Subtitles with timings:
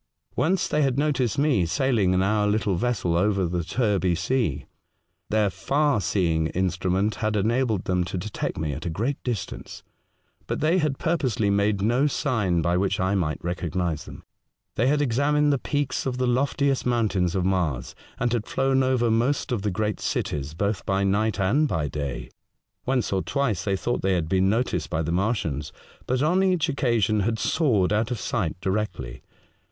[0.35, 4.65] Once they had noticed me sailing in our little vessel over the Terby Sea.
[5.29, 9.83] Their far seeing instrument had enabled them to detect me at a great distance,
[10.47, 14.23] but they had purposely made no sign by which I might recognise them.
[14.73, 18.81] They had examined the peaks of the loftiest moun tains of Mars, and had flown
[18.81, 22.31] over most of the great cities both by night and by day.
[22.87, 25.71] Once or twice they thought they had been noticed by the Martians,
[26.07, 29.21] but on each occasion had soared out of sight directly.